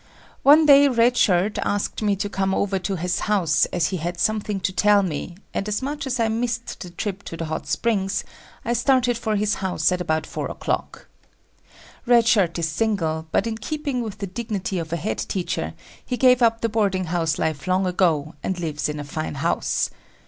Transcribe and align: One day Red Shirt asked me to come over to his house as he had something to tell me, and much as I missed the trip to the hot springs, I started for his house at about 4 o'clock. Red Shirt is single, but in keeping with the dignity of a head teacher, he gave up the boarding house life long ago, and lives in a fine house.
One 0.41 0.65
day 0.65 0.87
Red 0.87 1.15
Shirt 1.15 1.59
asked 1.59 2.01
me 2.01 2.15
to 2.15 2.27
come 2.27 2.55
over 2.55 2.79
to 2.79 2.95
his 2.95 3.19
house 3.19 3.65
as 3.65 3.89
he 3.89 3.97
had 3.97 4.19
something 4.19 4.59
to 4.61 4.73
tell 4.73 5.03
me, 5.03 5.37
and 5.53 5.69
much 5.83 6.07
as 6.07 6.19
I 6.19 6.27
missed 6.27 6.79
the 6.79 6.89
trip 6.89 7.21
to 7.25 7.37
the 7.37 7.45
hot 7.45 7.67
springs, 7.67 8.23
I 8.65 8.73
started 8.73 9.15
for 9.15 9.35
his 9.35 9.53
house 9.61 9.91
at 9.91 10.01
about 10.01 10.25
4 10.25 10.49
o'clock. 10.49 11.05
Red 12.07 12.25
Shirt 12.25 12.57
is 12.57 12.67
single, 12.67 13.27
but 13.31 13.45
in 13.45 13.59
keeping 13.59 14.01
with 14.01 14.17
the 14.17 14.25
dignity 14.25 14.79
of 14.79 14.91
a 14.91 14.97
head 14.97 15.19
teacher, 15.19 15.75
he 16.03 16.17
gave 16.17 16.41
up 16.41 16.61
the 16.61 16.69
boarding 16.69 17.05
house 17.13 17.37
life 17.37 17.67
long 17.67 17.85
ago, 17.85 18.33
and 18.41 18.59
lives 18.59 18.89
in 18.89 18.99
a 18.99 19.03
fine 19.03 19.35
house. 19.35 19.91